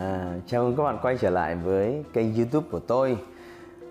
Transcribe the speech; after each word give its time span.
à, 0.00 0.34
chào 0.46 0.64
mừng 0.64 0.76
các 0.76 0.82
bạn 0.82 0.98
quay 1.02 1.16
trở 1.20 1.30
lại 1.30 1.56
với 1.56 2.04
kênh 2.12 2.34
youtube 2.34 2.66
của 2.70 2.78
tôi. 2.78 3.18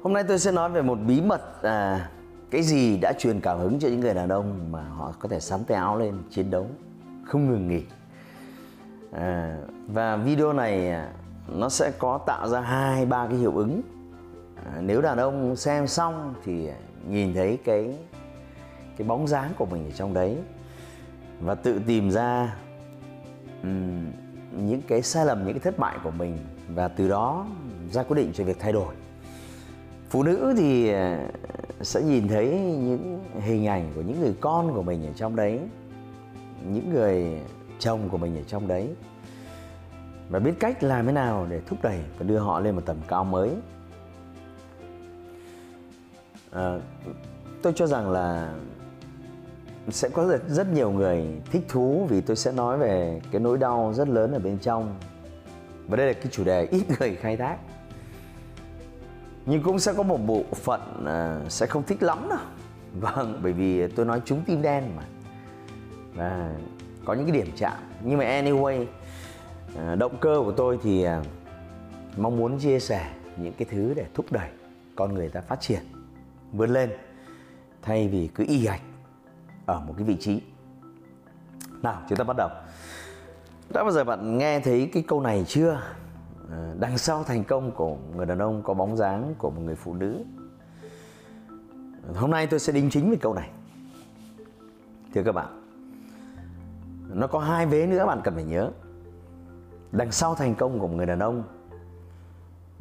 Hôm 0.03 0.13
nay 0.13 0.23
tôi 0.27 0.39
sẽ 0.39 0.51
nói 0.51 0.69
về 0.69 0.81
một 0.81 0.97
bí 1.07 1.21
mật 1.21 1.63
à, 1.63 2.09
Cái 2.51 2.63
gì 2.63 2.97
đã 2.97 3.13
truyền 3.19 3.39
cảm 3.39 3.59
hứng 3.59 3.79
cho 3.79 3.87
những 3.87 3.99
người 3.99 4.13
đàn 4.13 4.29
ông 4.29 4.71
mà 4.71 4.83
họ 4.83 5.13
có 5.19 5.29
thể 5.29 5.39
sắn 5.39 5.63
tay 5.63 5.77
áo 5.77 5.97
lên 5.99 6.17
chiến 6.29 6.51
đấu 6.51 6.67
Không 7.25 7.49
ngừng 7.49 7.67
nghỉ. 7.67 7.83
À, 9.11 9.57
Và 9.87 10.15
video 10.15 10.53
này 10.53 10.89
à, 10.89 11.11
nó 11.47 11.69
sẽ 11.69 11.91
có 11.99 12.17
tạo 12.17 12.47
ra 12.47 12.61
hai 12.61 13.05
ba 13.05 13.27
cái 13.27 13.37
hiệu 13.37 13.51
ứng. 13.55 13.81
À, 14.65 14.81
Nếu 14.81 15.01
đàn 15.01 15.17
ông 15.17 15.55
xem 15.55 15.87
xong 15.87 16.33
thì 16.43 16.69
nhìn 17.09 17.33
thấy 17.33 17.59
cái 17.65 17.97
cái 18.97 19.07
bóng 19.07 19.27
dáng 19.27 19.51
của 19.57 19.65
mình 19.65 19.85
ở 19.85 19.91
trong 19.91 20.13
đấy 20.13 20.37
Và 21.41 21.55
tự 21.55 21.81
tìm 21.87 22.11
ra 22.11 22.55
um, 23.63 24.11
những 24.57 24.81
cái 24.81 25.01
sai 25.01 25.25
lầm 25.25 25.45
những 25.45 25.53
cái 25.53 25.59
thất 25.59 25.79
bại 25.79 25.97
của 26.03 26.11
mình 26.11 26.37
và 26.75 26.87
từ 26.87 27.07
đó 27.07 27.45
ra 27.91 28.03
quyết 28.03 28.15
định 28.15 28.31
cho 28.33 28.43
việc 28.43 28.59
thay 28.59 28.73
đổi. 28.73 28.95
Phụ 30.09 30.23
nữ 30.23 30.53
thì 30.57 30.89
à, 30.89 31.27
sẽ 31.81 32.01
nhìn 32.01 32.27
thấy 32.27 32.47
những 32.59 33.23
hình 33.41 33.67
ảnh 33.67 33.91
của 33.95 34.01
những 34.01 34.21
người 34.21 34.35
con 34.41 34.73
của 34.73 34.83
mình 34.83 35.05
ở 35.05 35.13
trong 35.15 35.35
đấy 35.35 35.59
những 36.71 36.93
người 36.93 37.41
chồng 37.79 38.09
của 38.09 38.17
mình 38.17 38.35
ở 38.37 38.43
trong 38.47 38.67
đấy 38.67 38.95
và 40.29 40.39
biết 40.39 40.53
cách 40.59 40.83
làm 40.83 41.05
thế 41.05 41.11
nào 41.11 41.47
để 41.49 41.61
thúc 41.67 41.79
đẩy 41.81 41.99
và 42.17 42.25
đưa 42.25 42.39
họ 42.39 42.59
lên 42.59 42.75
một 42.75 42.81
tầm 42.85 42.97
cao 43.07 43.23
mới. 43.23 43.49
À, 46.51 46.79
tôi 47.61 47.73
cho 47.75 47.87
rằng 47.87 48.09
là 48.09 48.53
sẽ 49.89 50.09
có 50.09 50.25
rất, 50.25 50.41
rất 50.47 50.67
nhiều 50.73 50.91
người 50.91 51.25
thích 51.51 51.65
thú 51.69 52.07
vì 52.09 52.21
tôi 52.21 52.35
sẽ 52.35 52.51
nói 52.51 52.77
về 52.77 53.21
cái 53.31 53.41
nỗi 53.41 53.57
đau 53.57 53.93
rất 53.95 54.09
lớn 54.09 54.31
ở 54.31 54.39
bên 54.39 54.57
trong. 54.57 54.95
Và 55.87 55.97
đây 55.97 56.07
là 56.07 56.13
cái 56.13 56.27
chủ 56.31 56.43
đề 56.43 56.65
ít 56.65 56.83
người 56.99 57.15
khai 57.15 57.37
thác. 57.37 57.57
Nhưng 59.45 59.63
cũng 59.63 59.79
sẽ 59.79 59.93
có 59.93 60.03
một 60.03 60.17
bộ 60.17 60.43
phận 60.55 60.81
uh, 61.45 61.51
sẽ 61.51 61.65
không 61.65 61.83
thích 61.83 62.03
lắm 62.03 62.27
đâu. 62.29 62.39
Vâng 62.99 63.39
bởi 63.43 63.53
vì 63.53 63.87
tôi 63.87 64.05
nói 64.05 64.21
chúng 64.25 64.41
tim 64.45 64.61
đen 64.61 64.83
mà. 64.95 65.03
Và 66.13 66.55
có 67.05 67.13
những 67.13 67.25
cái 67.25 67.35
điểm 67.35 67.51
chạm. 67.55 67.77
Nhưng 68.03 68.17
mà 68.17 68.25
anyway 68.25 68.81
uh, 68.83 69.97
động 69.97 70.17
cơ 70.21 70.41
của 70.45 70.51
tôi 70.51 70.79
thì 70.83 71.07
uh, 71.07 71.25
mong 72.17 72.37
muốn 72.37 72.59
chia 72.59 72.79
sẻ 72.79 73.11
những 73.37 73.53
cái 73.53 73.67
thứ 73.71 73.93
để 73.95 74.05
thúc 74.13 74.25
đẩy 74.31 74.49
con 74.95 75.13
người 75.13 75.29
ta 75.29 75.41
phát 75.41 75.61
triển 75.61 75.81
vươn 76.53 76.69
lên 76.69 76.89
thay 77.81 78.07
vì 78.07 78.29
cứ 78.35 78.45
y 78.47 78.65
ạch 78.65 78.81
ở 79.65 79.79
một 79.87 79.93
cái 79.97 80.05
vị 80.07 80.17
trí. 80.19 80.41
Nào, 81.81 82.01
chúng 82.09 82.17
ta 82.17 82.23
bắt 82.23 82.35
đầu. 82.37 82.49
Đã 83.73 83.83
bao 83.83 83.91
giờ 83.91 84.03
bạn 84.03 84.37
nghe 84.37 84.59
thấy 84.59 84.89
cái 84.93 85.03
câu 85.07 85.21
này 85.21 85.45
chưa? 85.47 85.81
Ờ, 86.51 86.75
đằng 86.79 86.97
sau 86.97 87.23
thành 87.23 87.43
công 87.43 87.71
của 87.71 87.97
người 88.15 88.25
đàn 88.25 88.39
ông 88.39 88.63
có 88.63 88.73
bóng 88.73 88.97
dáng 88.97 89.35
của 89.37 89.49
một 89.49 89.61
người 89.61 89.75
phụ 89.75 89.93
nữ. 89.93 90.23
Hôm 92.15 92.31
nay 92.31 92.47
tôi 92.47 92.59
sẽ 92.59 92.73
đính 92.73 92.89
chính 92.89 93.09
về 93.09 93.17
câu 93.21 93.33
này. 93.33 93.49
Thưa 95.13 95.23
các 95.23 95.31
bạn, 95.31 95.61
nó 97.09 97.27
có 97.27 97.39
hai 97.39 97.65
vế 97.65 97.87
nữa 97.87 98.05
bạn 98.05 98.21
cần 98.23 98.35
phải 98.35 98.43
nhớ. 98.43 98.71
Đằng 99.91 100.11
sau 100.11 100.35
thành 100.35 100.55
công 100.55 100.79
của 100.79 100.87
một 100.87 100.95
người 100.95 101.05
đàn 101.05 101.19
ông 101.19 101.43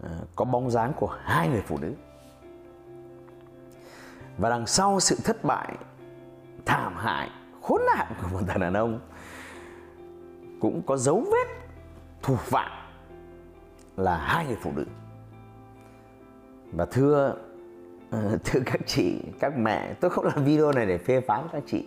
ờ, 0.03 0.11
có 0.37 0.45
bóng 0.45 0.71
dáng 0.71 0.93
của 0.97 1.19
hai 1.23 1.49
người 1.49 1.63
phụ 1.67 1.79
nữ. 1.79 1.93
Và 4.39 4.51
đằng 4.51 4.67
sau 4.67 5.01
sự 5.01 5.17
thất 5.25 5.45
bại 5.45 5.77
thảm 6.67 6.95
hại, 6.97 7.31
khốn 7.63 7.81
nạn 7.87 8.07
của 8.23 8.29
một 8.33 8.41
thằng 8.47 8.61
đàn 8.61 8.75
ông. 8.75 9.01
Cũng 10.61 10.83
có 10.87 10.97
dấu 10.97 11.21
vết 11.21 11.67
thủ 12.23 12.37
phạm 12.37 12.71
là 13.97 14.17
hai 14.17 14.47
người 14.47 14.57
phụ 14.63 14.73
nữ. 14.77 14.85
Và 16.73 16.87
thưa 16.87 17.35
ờ, 18.11 18.39
thưa 18.45 18.61
các 18.67 18.81
chị, 18.87 19.21
các 19.41 19.59
mẹ, 19.59 19.95
tôi 20.01 20.11
không 20.11 20.25
làm 20.25 20.45
video 20.45 20.73
này 20.73 20.87
để 20.87 20.99
phê 20.99 21.21
phán 21.21 21.47
các 21.53 21.63
chị. 21.67 21.87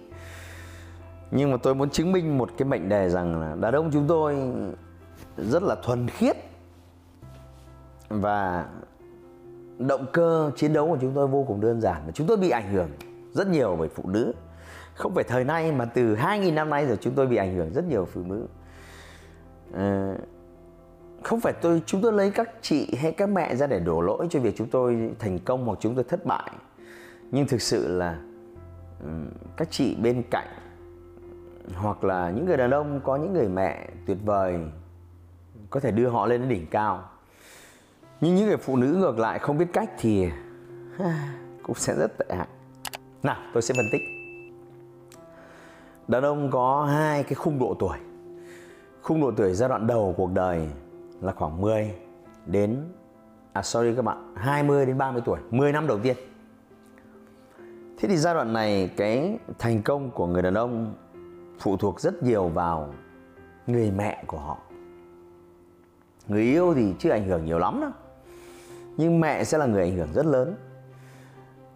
Nhưng 1.32 1.52
mà 1.52 1.58
tôi 1.64 1.76
muốn 1.76 1.90
chứng 1.90 2.12
minh 2.12 2.38
một 2.38 2.50
cái 2.58 2.68
mệnh 2.68 2.90
đề 2.90 3.10
rằng 3.10 3.40
là 3.40 3.56
đàn 3.56 3.74
ông 3.74 3.90
chúng 3.94 4.08
tôi 4.08 4.38
rất 5.38 5.64
là 5.64 5.76
thuần 5.84 6.08
khiết 6.08 6.38
và 8.10 8.66
động 9.78 10.06
cơ 10.14 10.52
chiến 10.56 10.74
đấu 10.74 10.88
của 10.88 10.98
chúng 11.02 11.14
tôi 11.14 11.28
vô 11.28 11.46
cùng 11.48 11.62
đơn 11.62 11.82
giản 11.82 12.02
và 12.06 12.12
chúng 12.12 12.28
tôi 12.28 12.38
bị 12.38 12.50
ảnh 12.50 12.74
hưởng 12.74 12.90
rất 13.34 13.48
nhiều 13.48 13.76
bởi 13.80 13.90
phụ 13.90 14.10
nữ 14.10 14.34
không 14.98 15.16
phải 15.16 15.24
thời 15.24 15.44
nay 15.44 15.72
mà 15.72 15.86
từ 15.86 16.16
2.000 16.16 16.54
năm 16.54 16.70
nay 16.70 16.86
rồi 16.86 16.98
chúng 17.02 17.14
tôi 17.14 17.28
bị 17.28 17.36
ảnh 17.36 17.56
hưởng 17.56 17.74
rất 17.74 17.86
nhiều 17.86 18.06
phụ 18.06 18.22
nữ. 18.24 18.48
À, 19.74 20.16
không 21.24 21.40
phải 21.40 21.54
tôi 21.54 21.82
chúng 21.86 22.02
tôi 22.02 22.14
lấy 22.14 22.32
các 22.32 22.50
chị 22.62 22.96
hay 23.02 23.12
các 23.12 23.30
mẹ 23.30 23.56
ra 23.56 23.68
để 23.68 23.80
đổ 23.80 24.02
lỗi 24.02 24.28
cho 24.30 24.40
việc 24.40 24.54
chúng 24.58 24.70
tôi 24.70 25.12
thành 25.20 25.40
công 25.40 25.66
hoặc 25.66 25.80
chúng 25.82 25.96
tôi 25.96 26.04
thất 26.04 26.26
bại. 26.26 26.52
Nhưng 27.32 27.48
thực 27.48 27.62
sự 27.62 27.98
là 27.98 28.20
ừ, 29.04 29.10
các 29.58 29.68
chị 29.72 29.96
bên 29.96 30.24
cạnh 30.32 30.48
hoặc 31.76 32.04
là 32.04 32.30
những 32.30 32.46
người 32.46 32.58
đàn 32.58 32.72
ông 32.72 33.02
có 33.04 33.16
những 33.16 33.34
người 33.34 33.48
mẹ 33.48 33.90
tuyệt 34.06 34.18
vời 34.26 34.60
có 35.70 35.80
thể 35.80 35.92
đưa 35.92 36.10
họ 36.10 36.26
lên 36.26 36.42
đến 36.42 36.50
đỉnh 36.50 36.68
cao. 36.68 37.10
Nhưng 38.22 38.36
những 38.36 38.48
người 38.48 38.58
phụ 38.58 38.76
nữ 38.76 38.88
ngược 38.88 39.20
lại 39.20 39.40
không 39.40 39.58
biết 39.58 39.68
cách 39.74 39.90
thì 39.98 40.30
cũng 41.64 41.76
sẽ 41.76 41.96
rất 41.96 42.18
tệ 42.18 42.36
hại. 42.36 42.48
Nào 43.24 43.38
tôi 43.54 43.62
sẽ 43.62 43.74
phân 43.78 43.86
tích 43.92 44.17
đàn 46.08 46.24
ông 46.24 46.52
có 46.52 46.86
hai 46.86 47.24
cái 47.24 47.36
khung 47.36 47.60
độ 47.60 47.76
tuổi. 47.80 47.98
Khung 49.02 49.22
độ 49.22 49.32
tuổi 49.38 49.54
giai 49.54 49.70
đoạn 49.70 49.88
đầu 49.88 50.14
cuộc 50.18 50.32
đời 50.34 50.70
là 51.22 51.32
khoảng 51.32 51.62
10 51.62 51.96
đến 52.46 52.84
à 53.54 53.62
sorry 53.62 53.96
các 53.96 54.02
bạn 54.02 54.36
20 54.36 54.86
đến 54.86 54.98
30 54.98 55.22
tuổi 55.26 55.40
10 55.52 55.72
năm 55.72 55.88
đầu 55.88 56.00
tiên. 56.00 56.18
Thế 57.98 58.10
thì 58.10 58.18
giai 58.18 58.34
đoạn 58.34 58.54
này 58.54 58.90
cái 58.98 59.38
thành 59.60 59.82
công 59.82 60.12
của 60.12 60.28
người 60.28 60.42
đàn 60.42 60.54
ông 60.54 60.94
phụ 61.60 61.78
thuộc 61.78 62.00
rất 62.00 62.24
nhiều 62.24 62.48
vào 62.48 62.94
người 63.68 63.92
mẹ 63.92 64.24
của 64.28 64.38
họ. 64.38 64.58
Người 66.28 66.44
yêu 66.44 66.74
thì 66.74 66.94
chưa 67.00 67.10
ảnh 67.10 67.28
hưởng 67.28 67.46
nhiều 67.46 67.60
lắm 67.60 67.82
đâu, 67.82 67.92
nhưng 68.98 69.20
mẹ 69.20 69.44
sẽ 69.44 69.58
là 69.58 69.66
người 69.66 69.82
ảnh 69.82 69.98
hưởng 69.98 70.14
rất 70.14 70.26
lớn. 70.26 70.56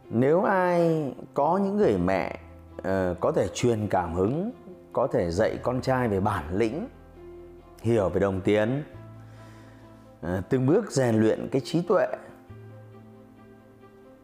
Nếu 0.09 0.43
ai 0.43 1.13
có 1.33 1.57
những 1.57 1.77
người 1.77 1.97
mẹ 1.97 2.39
uh, 2.81 3.19
có 3.19 3.31
thể 3.31 3.47
truyền 3.53 3.87
cảm 3.87 4.13
hứng 4.13 4.51
có 4.93 5.07
thể 5.07 5.31
dạy 5.31 5.57
con 5.63 5.81
trai 5.81 6.07
về 6.07 6.19
bản 6.19 6.43
lĩnh 6.51 6.87
hiểu 7.81 8.09
về 8.09 8.19
đồng 8.19 8.41
tiền. 8.41 8.83
Uh, 10.25 10.29
từng 10.49 10.65
bước 10.65 10.91
rèn 10.91 11.15
luyện 11.15 11.47
cái 11.51 11.61
trí 11.65 11.81
tuệ 11.81 12.07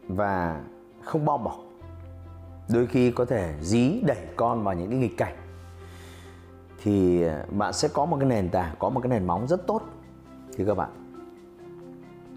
và 0.07 0.61
không 1.03 1.25
bao 1.25 1.37
bọc. 1.37 1.57
Đôi 2.69 2.87
khi 2.87 3.11
có 3.11 3.25
thể 3.25 3.53
dí 3.61 4.01
đẩy 4.01 4.17
con 4.35 4.63
vào 4.63 4.73
những 4.73 4.89
cái 4.89 4.99
nghịch 4.99 5.17
cảnh. 5.17 5.35
Thì 6.83 7.23
ờ, 7.23 7.45
bạn 7.49 7.73
sẽ 7.73 7.87
có 7.93 8.05
một 8.05 8.17
cái 8.19 8.29
nền 8.29 8.49
tảng 8.49 8.75
có 8.79 8.89
một 8.89 8.99
cái 8.99 9.09
nền 9.09 9.27
móng 9.27 9.47
rất 9.47 9.67
tốt. 9.67 9.81
Thì 10.57 10.65
các 10.65 10.77
bạn. 10.77 10.89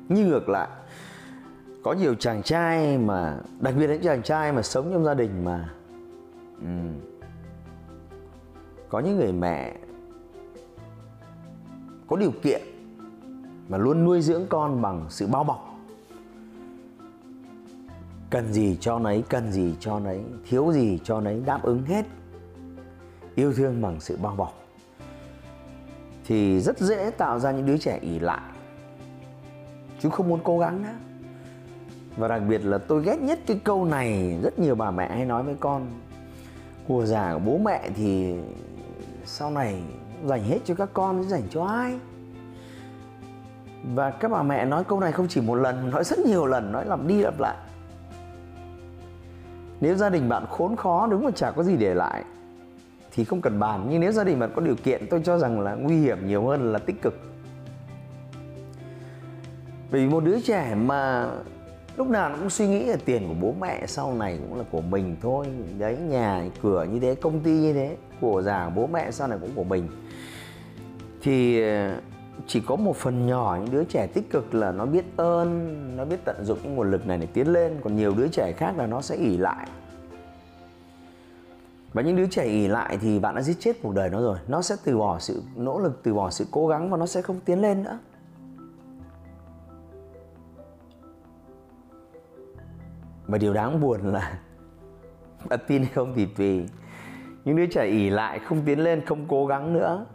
Như 0.08 0.26
ngược 0.26 0.48
lại 0.48 0.68
có 1.84 1.92
nhiều 1.92 2.14
chàng 2.14 2.42
trai 2.42 2.98
mà 2.98 3.38
đặc 3.60 3.74
biệt 3.78 3.86
là 3.86 3.94
những 3.94 4.02
chàng 4.02 4.22
trai 4.22 4.52
mà 4.52 4.62
sống 4.62 4.90
trong 4.92 5.04
gia 5.04 5.14
đình 5.14 5.44
mà 5.44 5.70
có 8.88 9.00
những 9.00 9.16
người 9.16 9.32
mẹ 9.32 9.76
có 12.06 12.16
điều 12.16 12.32
kiện 12.42 12.62
mà 13.68 13.78
luôn 13.78 14.04
nuôi 14.04 14.22
dưỡng 14.22 14.46
con 14.48 14.82
bằng 14.82 15.06
sự 15.08 15.26
bao 15.26 15.44
bọc. 15.44 15.66
Cần 18.30 18.52
gì 18.52 18.76
cho 18.80 18.98
nấy, 18.98 19.24
cần 19.28 19.52
gì 19.52 19.76
cho 19.80 20.00
nấy, 20.00 20.20
thiếu 20.48 20.72
gì 20.72 20.98
cho 21.04 21.20
nấy, 21.20 21.42
đáp 21.46 21.62
ứng 21.62 21.82
hết. 21.82 22.06
Yêu 23.34 23.52
thương 23.52 23.82
bằng 23.82 24.00
sự 24.00 24.18
bao 24.22 24.36
bọc. 24.36 24.54
Thì 26.24 26.60
rất 26.60 26.78
dễ 26.78 27.10
tạo 27.10 27.38
ra 27.38 27.50
những 27.50 27.66
đứa 27.66 27.78
trẻ 27.78 27.98
ỉ 28.02 28.18
lại. 28.18 28.52
Chúng 30.00 30.12
không 30.12 30.28
muốn 30.28 30.40
cố 30.44 30.58
gắng 30.58 30.82
nữa. 30.82 30.94
Và 32.16 32.28
đặc 32.28 32.42
biệt 32.48 32.64
là 32.64 32.78
tôi 32.78 33.04
ghét 33.04 33.20
nhất 33.20 33.38
cái 33.46 33.60
câu 33.64 33.84
này, 33.84 34.38
rất 34.42 34.58
nhiều 34.58 34.74
bà 34.74 34.90
mẹ 34.90 35.08
hay 35.08 35.24
nói 35.24 35.42
với 35.42 35.54
con 35.60 35.86
của 36.90 37.06
già 37.06 37.32
của 37.34 37.38
bố 37.38 37.58
mẹ 37.58 37.90
thì 37.96 38.34
sau 39.24 39.50
này 39.50 39.82
dành 40.24 40.44
hết 40.44 40.58
cho 40.64 40.74
các 40.74 40.88
con, 40.92 41.22
dành 41.22 41.42
cho 41.50 41.64
ai? 41.64 41.98
Và 43.94 44.10
các 44.10 44.30
bà 44.30 44.42
mẹ 44.42 44.64
nói 44.64 44.84
câu 44.84 45.00
này 45.00 45.12
không 45.12 45.28
chỉ 45.28 45.40
một 45.40 45.54
lần, 45.54 45.90
nói 45.90 46.04
rất 46.04 46.18
nhiều 46.18 46.46
lần, 46.46 46.72
nói 46.72 46.84
lặp 46.86 47.06
đi 47.06 47.22
lặp 47.22 47.40
lại. 47.40 47.56
Nếu 49.80 49.94
gia 49.94 50.10
đình 50.10 50.28
bạn 50.28 50.46
khốn 50.50 50.76
khó, 50.76 51.06
đúng 51.06 51.24
là 51.24 51.30
chả 51.30 51.50
có 51.50 51.62
gì 51.62 51.76
để 51.76 51.94
lại, 51.94 52.24
thì 53.12 53.24
không 53.24 53.40
cần 53.40 53.60
bàn. 53.60 53.86
Nhưng 53.90 54.00
nếu 54.00 54.12
gia 54.12 54.24
đình 54.24 54.38
bạn 54.38 54.50
có 54.56 54.62
điều 54.62 54.76
kiện, 54.76 55.06
tôi 55.10 55.20
cho 55.24 55.38
rằng 55.38 55.60
là 55.60 55.74
nguy 55.74 55.96
hiểm 55.96 56.26
nhiều 56.26 56.46
hơn 56.46 56.72
là 56.72 56.78
tích 56.78 57.02
cực. 57.02 57.20
Vì 59.90 60.08
một 60.08 60.24
đứa 60.24 60.40
trẻ 60.40 60.74
mà 60.74 61.30
lúc 62.00 62.10
nào 62.10 62.30
nó 62.30 62.36
cũng 62.36 62.50
suy 62.50 62.66
nghĩ 62.66 62.84
là 62.84 62.96
tiền 63.04 63.28
của 63.28 63.34
bố 63.40 63.54
mẹ 63.60 63.86
sau 63.86 64.14
này 64.14 64.38
cũng 64.48 64.58
là 64.58 64.64
của 64.70 64.80
mình 64.80 65.16
thôi. 65.22 65.46
Đấy, 65.78 65.96
nhà, 65.96 66.44
cửa 66.62 66.86
như 66.92 67.00
thế, 67.00 67.14
công 67.14 67.40
ty 67.40 67.50
như 67.50 67.72
thế, 67.72 67.96
của 68.20 68.42
già, 68.42 68.68
bố 68.68 68.86
mẹ 68.86 69.10
sau 69.10 69.28
này 69.28 69.38
cũng 69.40 69.50
của 69.54 69.64
mình. 69.64 69.88
Thì 71.22 71.62
ờ, 71.62 71.94
chỉ 72.46 72.60
có 72.60 72.76
một 72.76 72.96
phần 72.96 73.26
nhỏ, 73.26 73.58
những 73.60 73.70
đứa 73.70 73.84
trẻ 73.84 74.06
tích 74.06 74.30
cực 74.30 74.54
là 74.54 74.72
nó 74.72 74.86
biết 74.86 75.04
ơn, 75.16 75.76
nó 75.96 76.04
biết 76.04 76.16
tận 76.24 76.44
dụng 76.44 76.58
những 76.62 76.74
nguồn 76.74 76.90
lực 76.90 77.06
này 77.06 77.18
để 77.18 77.26
tiến 77.26 77.52
lên. 77.52 77.80
Còn 77.84 77.96
nhiều 77.96 78.14
đứa 78.16 78.28
trẻ 78.28 78.52
khác 78.52 78.74
là 78.78 78.86
nó 78.86 79.00
sẽ 79.00 79.16
ỉ 79.16 79.36
lại. 79.36 79.66
Và 81.92 82.02
những 82.02 82.16
đứa 82.16 82.26
trẻ 82.26 82.44
ỉ 82.44 82.68
lại 82.68 82.98
thì 83.00 83.18
bạn 83.18 83.34
đã 83.34 83.42
giết 83.42 83.56
chết 83.60 83.76
cuộc 83.82 83.94
đời 83.94 84.10
nó 84.10 84.20
rồi. 84.20 84.38
Nó 84.48 84.62
sẽ 84.62 84.76
từ 84.84 84.98
bỏ 84.98 85.18
sự 85.18 85.42
nỗ 85.56 85.78
lực, 85.78 86.00
từ 86.02 86.14
bỏ 86.14 86.30
sự 86.30 86.46
cố 86.50 86.66
gắng 86.66 86.90
và 86.90 86.96
nó 86.96 87.06
sẽ 87.06 87.22
không 87.22 87.40
tiến 87.44 87.60
lên 87.62 87.82
nữa. 87.82 87.98
Và 93.30 93.38
điều 93.38 93.54
đáng 93.54 93.80
buồn 93.80 94.00
là 94.12 94.38
bạn 95.48 95.58
tin 95.66 95.82
hay 95.82 95.92
không 95.94 96.12
thì 96.16 96.26
tùy. 96.26 96.68
Những 97.44 97.56
đứa 97.56 97.66
trẻ 97.66 97.84
ỉ 97.84 98.10
lại 98.10 98.38
không 98.38 98.62
tiến 98.64 98.78
lên, 98.78 99.04
không 99.06 99.24
cố 99.28 99.46
gắng 99.46 99.72
nữa. 99.72 100.06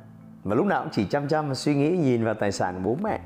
Và 0.44 0.56
lúc 0.56 0.66
nào 0.66 0.84
cũng 0.84 0.92
chỉ 0.92 1.06
chăm 1.06 1.28
chăm 1.28 1.48
và 1.48 1.54
suy 1.54 1.76
nghĩ, 1.76 1.98
nhìn 1.98 2.24
vào 2.24 2.34
tài 2.34 2.52
sản 2.52 2.76
của 2.76 2.90
bố 2.90 2.98
mẹ. 3.04 3.20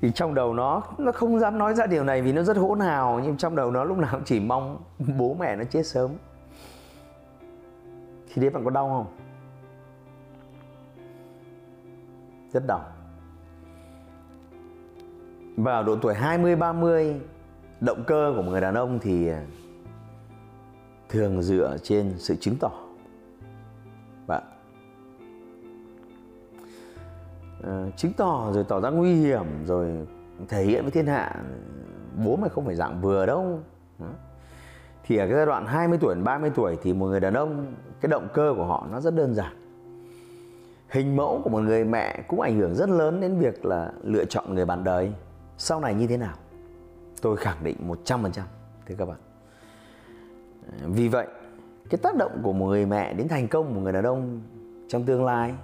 Thì 0.00 0.10
trong 0.14 0.34
đầu 0.34 0.54
nó 0.54 0.82
nó 0.98 1.12
không 1.12 1.38
dám 1.38 1.58
nói 1.58 1.74
ra 1.74 1.86
điều 1.86 2.04
này 2.04 2.22
vì 2.22 2.32
nó 2.32 2.42
rất 2.42 2.56
hỗn 2.56 2.80
hào, 2.80 3.20
nhưng 3.24 3.36
trong 3.36 3.56
đầu 3.56 3.70
nó 3.70 3.84
lúc 3.84 3.98
nào 3.98 4.10
cũng 4.12 4.24
chỉ 4.24 4.40
mong 4.40 4.82
bố 5.18 5.36
mẹ 5.40 5.56
nó 5.56 5.64
chết 5.64 5.86
sớm. 5.86 6.10
Thì 8.34 8.42
đấy, 8.42 8.50
bạn 8.50 8.64
có 8.64 8.70
đau 8.70 8.88
không? 8.88 9.06
Rất 12.52 12.66
đau. 12.66 12.84
Vào 15.56 15.82
độ 15.82 15.96
tuổi 15.96 16.14
20 16.14 16.56
30 16.56 17.20
động 17.80 18.04
cơ 18.06 18.32
của 18.36 18.42
một 18.42 18.50
người 18.50 18.60
đàn 18.60 18.74
ông 18.74 18.98
thì 18.98 19.28
à, 19.28 19.42
thường 21.08 21.42
dựa 21.42 21.76
trên 21.82 22.14
sự 22.18 22.36
chứng 22.36 22.56
tỏ. 22.60 22.70
Bạn. 24.26 24.42
À, 27.64 27.86
chứng 27.96 28.12
tỏ 28.12 28.50
rồi 28.54 28.64
tỏ 28.68 28.80
ra 28.80 28.90
nguy 28.90 29.14
hiểm 29.14 29.44
rồi 29.66 30.06
thể 30.48 30.64
hiện 30.64 30.82
với 30.82 30.90
thiên 30.90 31.06
hạ 31.06 31.42
bố 32.24 32.36
mày 32.36 32.50
không 32.50 32.66
phải 32.66 32.74
dạng 32.74 33.00
vừa 33.00 33.26
đâu. 33.26 33.60
Thì 35.04 35.16
ở 35.16 35.26
cái 35.26 35.36
giai 35.36 35.46
đoạn 35.46 35.66
20 35.66 35.98
tuổi 36.00 36.14
30 36.14 36.50
tuổi 36.54 36.76
thì 36.82 36.92
một 36.92 37.06
người 37.06 37.20
đàn 37.20 37.34
ông 37.34 37.74
cái 38.00 38.08
động 38.08 38.28
cơ 38.34 38.54
của 38.56 38.64
họ 38.64 38.86
nó 38.90 39.00
rất 39.00 39.14
đơn 39.14 39.34
giản. 39.34 39.52
Hình 40.88 41.16
mẫu 41.16 41.40
của 41.44 41.50
một 41.50 41.60
người 41.60 41.84
mẹ 41.84 42.24
cũng 42.28 42.40
ảnh 42.40 42.58
hưởng 42.58 42.74
rất 42.74 42.88
lớn 42.88 43.20
đến 43.20 43.38
việc 43.38 43.64
là 43.64 43.92
lựa 44.02 44.24
chọn 44.24 44.54
người 44.54 44.64
bạn 44.64 44.84
đời. 44.84 45.12
Sau 45.58 45.80
này 45.80 45.94
như 45.94 46.06
thế 46.06 46.16
nào? 46.16 46.34
Tôi 47.22 47.36
khẳng 47.36 47.64
định 47.64 47.76
100% 48.04 48.30
thưa 48.86 48.94
các 48.98 49.08
bạn. 49.08 49.18
Vì 50.86 51.08
vậy, 51.08 51.26
cái 51.90 51.98
tác 52.02 52.16
động 52.16 52.40
của 52.42 52.52
một 52.52 52.66
người 52.66 52.86
mẹ 52.86 53.12
đến 53.14 53.28
thành 53.28 53.48
công 53.48 53.74
của 53.74 53.80
người 53.80 53.92
đàn 53.92 54.04
ông 54.04 54.42
trong 54.88 55.04
tương 55.04 55.24
lai, 55.24 55.54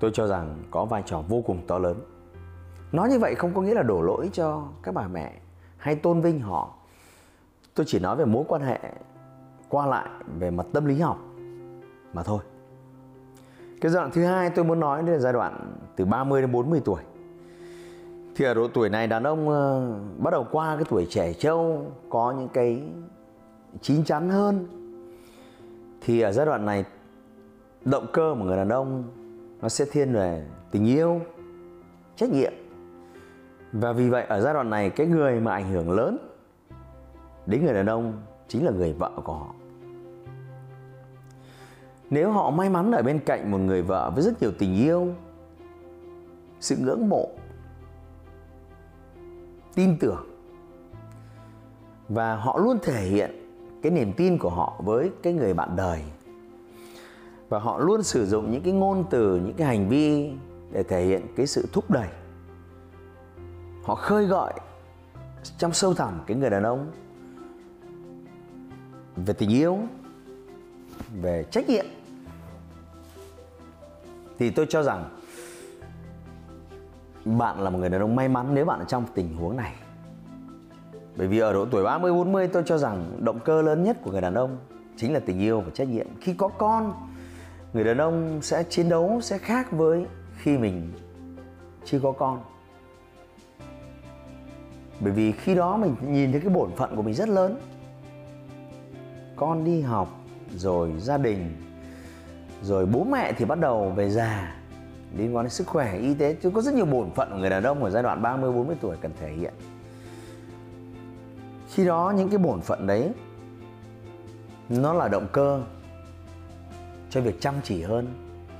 tôi 0.00 0.10
cho 0.14 0.26
rằng 0.26 0.62
có 0.70 0.84
vai 0.84 1.02
trò 1.06 1.22
vô 1.28 1.42
cùng 1.46 1.66
to 1.66 1.78
lớn. 1.78 2.00
Nói 2.92 3.08
như 3.08 3.18
vậy 3.18 3.34
không 3.34 3.54
có 3.54 3.62
nghĩa 3.62 3.74
là 3.74 3.82
đổ 3.82 4.02
lỗi 4.02 4.30
cho 4.32 4.68
các 4.82 4.94
bà 4.94 5.08
mẹ 5.08 5.32
hay 5.76 5.94
tôn 5.94 6.20
vinh 6.20 6.40
họ. 6.40 6.74
Tôi 7.74 7.86
chỉ 7.88 7.98
nói 7.98 8.16
về 8.16 8.24
mối 8.24 8.44
quan 8.48 8.62
hệ 8.62 8.78
qua 9.68 9.86
lại 9.86 10.08
về 10.38 10.50
mặt 10.50 10.66
tâm 10.72 10.84
lý 10.84 11.00
học 11.00 11.18
mà 12.12 12.22
thôi. 12.22 12.38
Cái 13.80 13.92
giai 13.92 14.00
đoạn 14.00 14.10
thứ 14.14 14.24
hai 14.24 14.50
tôi 14.50 14.64
muốn 14.64 14.80
nói 14.80 15.02
đây 15.02 15.14
là 15.14 15.20
giai 15.20 15.32
đoạn 15.32 15.72
từ 15.96 16.04
30 16.04 16.40
đến 16.40 16.52
40 16.52 16.80
tuổi 16.84 17.02
thì 18.38 18.44
ở 18.44 18.54
độ 18.54 18.68
tuổi 18.68 18.88
này 18.88 19.06
đàn 19.06 19.22
ông 19.22 19.48
uh, 19.48 20.22
bắt 20.22 20.30
đầu 20.30 20.46
qua 20.52 20.76
cái 20.76 20.84
tuổi 20.88 21.06
trẻ 21.10 21.32
trâu 21.32 21.86
có 22.08 22.34
những 22.38 22.48
cái 22.48 22.82
chín 23.80 24.04
chắn 24.04 24.28
hơn. 24.28 24.66
Thì 26.00 26.20
ở 26.20 26.32
giai 26.32 26.46
đoạn 26.46 26.66
này 26.66 26.84
động 27.84 28.06
cơ 28.12 28.34
của 28.38 28.44
người 28.44 28.56
đàn 28.56 28.68
ông 28.68 29.04
nó 29.62 29.68
sẽ 29.68 29.84
thiên 29.92 30.12
về 30.12 30.46
tình 30.70 30.86
yêu 30.86 31.20
trách 32.16 32.30
nhiệm. 32.30 32.52
Và 33.72 33.92
vì 33.92 34.08
vậy 34.08 34.24
ở 34.28 34.40
giai 34.40 34.54
đoạn 34.54 34.70
này 34.70 34.90
cái 34.90 35.06
người 35.06 35.40
mà 35.40 35.52
ảnh 35.52 35.70
hưởng 35.70 35.90
lớn 35.90 36.18
đến 37.46 37.64
người 37.64 37.74
đàn 37.74 37.86
ông 37.86 38.22
chính 38.48 38.64
là 38.64 38.72
người 38.72 38.92
vợ 38.92 39.10
của 39.24 39.32
họ. 39.32 39.54
Nếu 42.10 42.30
họ 42.30 42.50
may 42.50 42.70
mắn 42.70 42.92
ở 42.92 43.02
bên 43.02 43.18
cạnh 43.18 43.50
một 43.50 43.58
người 43.58 43.82
vợ 43.82 44.10
với 44.14 44.24
rất 44.24 44.42
nhiều 44.42 44.52
tình 44.58 44.76
yêu 44.76 45.08
sự 46.60 46.76
ngưỡng 46.76 47.08
mộ 47.08 47.28
tin 49.74 49.98
tưởng. 49.98 50.26
Và 52.08 52.36
họ 52.36 52.58
luôn 52.58 52.78
thể 52.82 53.02
hiện 53.02 53.30
cái 53.82 53.92
niềm 53.92 54.12
tin 54.12 54.38
của 54.38 54.50
họ 54.50 54.80
với 54.84 55.10
cái 55.22 55.32
người 55.32 55.54
bạn 55.54 55.76
đời. 55.76 56.02
Và 57.48 57.58
họ 57.58 57.78
luôn 57.78 58.02
sử 58.02 58.26
dụng 58.26 58.50
những 58.50 58.62
cái 58.62 58.72
ngôn 58.72 59.04
từ, 59.10 59.36
những 59.36 59.54
cái 59.56 59.66
hành 59.66 59.88
vi 59.88 60.32
để 60.72 60.82
thể 60.82 61.04
hiện 61.04 61.26
cái 61.36 61.46
sự 61.46 61.68
thúc 61.72 61.90
đẩy. 61.90 62.08
Họ 63.82 63.94
khơi 63.94 64.26
gọi 64.26 64.52
trong 65.58 65.72
sâu 65.72 65.94
thẳm 65.94 66.20
cái 66.26 66.36
người 66.36 66.50
đàn 66.50 66.62
ông 66.62 66.90
về 69.16 69.34
tình 69.34 69.50
yêu, 69.50 69.78
về 71.22 71.44
trách 71.50 71.68
nhiệm. 71.68 71.86
Thì 74.38 74.50
tôi 74.50 74.66
cho 74.68 74.82
rằng 74.82 75.17
bạn 77.36 77.60
là 77.60 77.70
một 77.70 77.78
người 77.78 77.88
đàn 77.88 78.00
ông 78.00 78.16
may 78.16 78.28
mắn 78.28 78.54
nếu 78.54 78.64
bạn 78.64 78.78
ở 78.78 78.84
trong 78.84 79.04
tình 79.14 79.36
huống 79.36 79.56
này 79.56 79.74
bởi 81.18 81.26
vì 81.26 81.38
ở 81.38 81.52
độ 81.52 81.66
tuổi 81.70 81.84
30 81.84 82.12
40 82.12 82.48
tôi 82.48 82.62
cho 82.66 82.78
rằng 82.78 83.18
động 83.18 83.38
cơ 83.44 83.62
lớn 83.62 83.84
nhất 83.84 83.96
của 84.02 84.10
người 84.10 84.20
đàn 84.20 84.34
ông 84.34 84.58
chính 84.96 85.14
là 85.14 85.20
tình 85.20 85.40
yêu 85.40 85.60
và 85.60 85.70
trách 85.74 85.88
nhiệm. 85.88 86.06
Khi 86.20 86.34
có 86.34 86.48
con, 86.48 86.92
người 87.72 87.84
đàn 87.84 87.98
ông 87.98 88.38
sẽ 88.42 88.64
chiến 88.70 88.88
đấu 88.88 89.20
sẽ 89.22 89.38
khác 89.38 89.72
với 89.72 90.06
khi 90.36 90.58
mình 90.58 90.92
chưa 91.84 92.00
có 92.00 92.12
con. 92.12 92.40
Bởi 95.00 95.12
vì 95.12 95.32
khi 95.32 95.54
đó 95.54 95.76
mình 95.76 95.96
nhìn 96.08 96.32
thấy 96.32 96.40
cái 96.40 96.50
bổn 96.50 96.70
phận 96.76 96.96
của 96.96 97.02
mình 97.02 97.14
rất 97.14 97.28
lớn. 97.28 97.56
Con 99.36 99.64
đi 99.64 99.80
học, 99.80 100.20
rồi 100.56 100.92
gia 100.98 101.18
đình, 101.18 101.56
rồi 102.62 102.86
bố 102.86 103.04
mẹ 103.04 103.32
thì 103.32 103.44
bắt 103.44 103.58
đầu 103.58 103.90
về 103.90 104.10
già 104.10 104.56
liên 105.16 105.36
quan 105.36 105.44
đến 105.44 105.50
sức 105.50 105.66
khỏe, 105.66 105.98
y 105.98 106.14
tế. 106.14 106.36
Chứ 106.42 106.50
có 106.50 106.60
rất 106.60 106.74
nhiều 106.74 106.86
bổn 106.86 107.10
phận 107.10 107.30
của 107.30 107.36
người 107.36 107.50
đàn 107.50 107.62
ông 107.62 107.84
ở 107.84 107.90
giai 107.90 108.02
đoạn 108.02 108.22
30 108.22 108.52
40 108.52 108.76
tuổi 108.80 108.96
cần 109.00 109.12
thể 109.20 109.32
hiện. 109.32 109.54
Khi 111.68 111.84
đó 111.84 112.12
những 112.16 112.28
cái 112.28 112.38
bổn 112.38 112.60
phận 112.60 112.86
đấy 112.86 113.12
nó 114.68 114.92
là 114.92 115.08
động 115.08 115.26
cơ 115.32 115.62
cho 117.10 117.20
việc 117.20 117.40
chăm 117.40 117.54
chỉ 117.64 117.82
hơn 117.82 118.06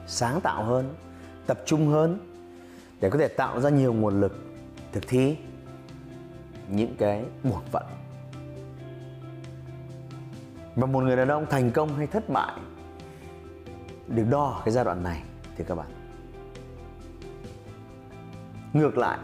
sáng 0.07 0.41
tạo 0.41 0.65
hơn 0.65 0.95
tập 1.47 1.59
trung 1.67 1.89
hơn 1.89 2.19
để 3.01 3.11
có 3.11 3.19
thể 3.19 3.29
tạo 3.29 3.61
ra 3.61 3.71
nhiều 3.71 3.93
nguồn 3.93 4.21
lực 4.21 4.39
thực 4.93 5.09
thi 5.09 5.37
những 6.69 6.97
cái 6.99 7.25
bổn 7.45 7.63
phận. 7.71 7.83
Và 10.77 10.87
một 10.87 11.01
người 11.01 11.17
đàn 11.17 11.29
ông 11.29 11.47
thành 11.51 11.71
công 11.71 11.97
hay 11.97 12.07
thất 12.07 12.29
bại 12.29 12.53
được 14.07 14.25
đo 14.31 14.63
cái 14.65 14.73
giai 14.73 14.85
đoạn 14.85 15.03
này 15.03 15.23
thì 15.57 15.65
các 15.65 15.75
bạn 15.75 15.98
ngược 18.73 18.99
lại, 18.99 19.19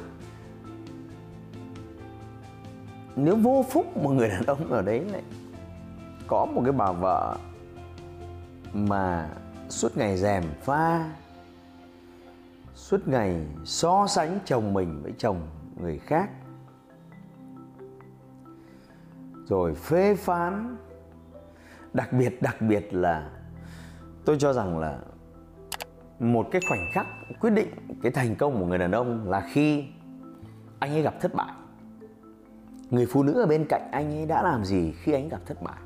nếu 3.17 3.37
vô 3.37 3.65
phúc 3.71 3.97
một 3.97 4.11
người 4.11 4.29
đàn 4.29 4.47
ông 4.47 4.71
ở 4.73 4.83
đấy 4.83 5.01
lại 5.01 5.23
có 6.27 6.47
một 6.47 6.63
cái 6.65 6.73
bà 6.73 6.93
vợ 6.93 7.37
mà 8.73 9.31
suốt 9.69 9.97
ngày 9.97 10.17
rèm 10.17 10.45
pha, 10.63 11.11
suốt 12.75 13.09
ngày 13.09 13.47
so 13.65 14.07
sánh 14.07 14.39
chồng 14.45 14.73
mình 14.73 15.03
với 15.03 15.13
chồng 15.19 15.41
người 15.81 15.99
khác, 15.99 16.31
rồi 19.47 19.75
phê 19.75 20.15
phán, 20.15 20.77
đặc 21.93 22.13
biệt 22.13 22.43
đặc 22.43 22.57
biệt 22.61 22.95
là 22.95 23.31
tôi 24.25 24.37
cho 24.39 24.53
rằng 24.53 24.79
là 24.79 24.99
một 26.19 26.49
cái 26.51 26.61
khoảnh 26.69 26.91
khắc 26.93 27.07
quyết 27.41 27.51
định 27.51 27.69
cái 28.03 28.13
thành 28.13 28.35
công 28.37 28.61
của 28.61 28.67
người 28.67 28.79
đàn 28.79 28.93
ông 28.93 29.31
là 29.31 29.41
khi 29.53 29.85
anh 30.79 30.91
ấy 30.91 31.03
gặp 31.03 31.15
thất 31.21 31.35
bại 31.35 31.53
người 32.91 33.07
phụ 33.07 33.23
nữ 33.23 33.33
ở 33.33 33.47
bên 33.47 33.67
cạnh 33.69 33.89
anh 33.93 34.11
ấy 34.11 34.27
đã 34.27 34.43
làm 34.43 34.65
gì 34.65 34.93
khi 34.93 35.13
anh 35.13 35.29
gặp 35.29 35.41
thất 35.47 35.63
bại 35.63 35.77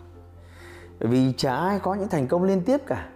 vì 0.99 1.33
chả 1.37 1.57
ai 1.57 1.79
có 1.79 1.95
những 1.95 2.09
thành 2.09 2.27
công 2.27 2.45
liên 2.45 2.63
tiếp 2.63 2.81
cả 2.87 3.09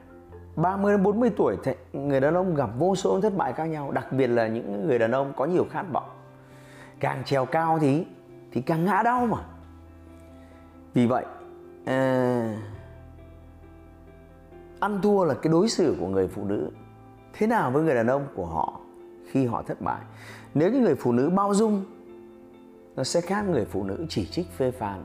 30 0.57 0.93
đến 0.93 1.03
40 1.03 1.31
tuổi 1.37 1.57
thì 1.65 1.73
người 1.93 2.21
đàn 2.21 2.35
ông 2.35 2.55
gặp 2.55 2.71
vô 2.79 2.95
số 2.95 3.21
thất 3.21 3.37
bại 3.37 3.53
khác 3.53 3.65
nhau, 3.65 3.91
đặc 3.91 4.13
biệt 4.13 4.27
là 4.27 4.47
những 4.47 4.87
người 4.87 4.99
đàn 4.99 5.11
ông 5.11 5.33
có 5.37 5.45
nhiều 5.45 5.67
khát 5.71 5.87
vọng. 5.93 6.11
Càng 7.01 7.25
trèo 7.25 7.47
cao 7.47 7.79
thì 7.79 8.07
thì 8.53 8.61
càng 8.61 8.85
ngã 8.85 9.03
đau 9.05 9.27
mà. 9.27 9.39
Vì 10.95 11.07
vậy, 11.07 11.25
à, 11.85 12.59
ăn 14.81 15.01
thua 15.03 15.25
là 15.25 15.35
cái 15.35 15.53
đối 15.53 15.69
xử 15.69 15.97
của 16.01 16.09
người 16.09 16.29
phụ 16.29 16.45
nữ 16.45 16.71
thế 17.33 17.47
nào 17.47 17.71
với 17.71 17.83
người 17.83 17.95
đàn 17.95 18.07
ông 18.07 18.27
của 18.35 18.47
họ 18.47 18.81
khi 19.31 19.47
họ 19.47 19.63
thất 19.63 19.81
bại. 19.81 20.01
Nếu 20.55 20.73
như 20.73 20.81
người 20.81 20.95
phụ 20.95 21.13
nữ 21.13 21.31
bao 21.31 21.55
dung, 21.55 21.85
nó 22.97 23.05
sẽ 23.05 23.21
khác 23.21 23.45
người 23.49 23.65
phụ 23.65 23.85
nữ 23.85 24.07
chỉ 24.09 24.27
trích, 24.27 24.47
phê 24.57 24.71
phán 24.71 25.05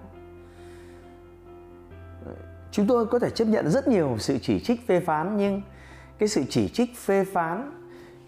chúng 2.72 2.88
tôi 2.88 3.06
có 3.06 3.20
thể 3.20 3.30
chấp 3.30 3.46
nhận 3.46 3.70
rất 3.70 3.88
nhiều 3.88 4.16
sự 4.20 4.38
chỉ 4.42 4.60
trích, 4.60 4.88
phê 4.88 5.00
phán, 5.00 5.38
nhưng 5.38 5.62
cái 6.18 6.30
sự 6.30 6.44
chỉ 6.50 6.70
trích, 6.70 6.98
phê 6.98 7.24
phán, 7.24 7.72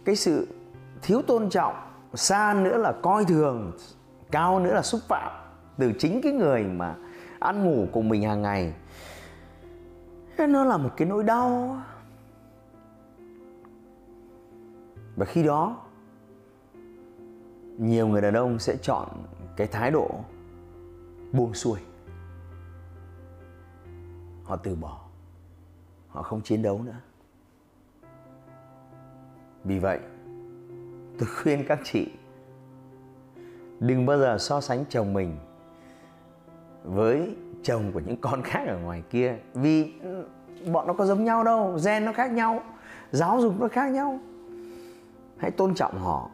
cái 0.05 0.15
sự 0.15 0.47
thiếu 1.01 1.21
tôn 1.21 1.49
trọng, 1.49 1.75
xa 2.13 2.55
nữa 2.63 2.77
là 2.77 2.91
coi 2.91 3.25
thường, 3.25 3.71
cao 4.31 4.59
nữa 4.59 4.73
là 4.73 4.81
xúc 4.81 5.01
phạm 5.07 5.31
từ 5.77 5.91
chính 5.99 6.21
cái 6.21 6.33
người 6.33 6.63
mà 6.63 6.95
ăn 7.39 7.63
ngủ 7.63 7.87
cùng 7.91 8.09
mình 8.09 8.23
hàng 8.23 8.41
ngày, 8.41 8.73
nó 10.37 10.65
là 10.65 10.77
một 10.77 10.89
cái 10.97 11.07
nỗi 11.07 11.23
đau 11.23 11.77
và 15.19 15.25
khi 15.25 15.43
đó, 15.43 15.77
nhiều 17.77 18.07
người 18.07 18.21
đàn 18.21 18.33
ông 18.33 18.59
sẽ 18.59 18.75
chọn 18.81 19.07
cái 19.55 19.67
thái 19.67 19.91
độ 19.91 20.09
buông 21.31 21.53
xuôi. 21.53 21.79
Họ 24.43 24.55
từ 24.55 24.75
bỏ. 24.75 25.01
Họ 26.07 26.23
không 26.23 26.41
chiến 26.41 26.61
đấu 26.61 26.81
nữa. 26.83 26.95
Vì 29.63 29.79
vậy, 29.79 29.99
tôi 31.19 31.29
khuyên 31.43 31.65
các 31.67 31.79
chị 31.83 32.11
đừng 33.79 34.05
bao 34.05 34.17
giờ 34.17 34.37
so 34.39 34.61
sánh 34.61 34.85
chồng 34.89 35.13
mình 35.13 35.37
với 36.83 37.35
chồng 37.63 37.91
của 37.93 37.99
những 37.99 38.17
con 38.21 38.41
khác 38.43 38.63
ở 38.67 38.77
ngoài 38.77 39.03
kia. 39.09 39.37
Vì 39.53 39.93
bọn 40.71 40.87
nó 40.87 40.93
có 40.93 41.05
giống 41.05 41.23
nhau 41.23 41.43
đâu, 41.43 41.77
gen 41.85 42.05
nó 42.05 42.13
khác 42.13 42.31
nhau, 42.31 42.63
giáo 43.11 43.41
dục 43.41 43.53
nó 43.59 43.67
khác 43.67 43.91
nhau 43.91 44.19
hãy 45.39 45.51
tôn 45.51 45.75
trọng 45.75 45.99
họ, 45.99 46.29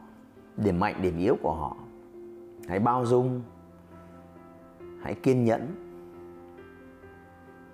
điểm 0.58 0.80
mạnh, 0.80 1.02
điểm 1.02 1.18
yếu 1.18 1.38
của 1.42 1.54
họ 1.54 1.78
hãy 2.68 2.80
bao 2.80 3.06
dung, 3.06 3.42
hãy 5.02 5.14
kiên 5.14 5.46
nhẫn 5.46 5.86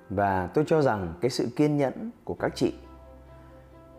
và 0.09 0.47
tôi 0.47 0.63
cho 0.67 0.81
rằng 0.81 1.13
cái 1.21 1.31
sự 1.31 1.47
kiên 1.55 1.77
nhẫn 1.77 2.11
của 2.23 2.33
các 2.33 2.51
chị, 2.55 2.73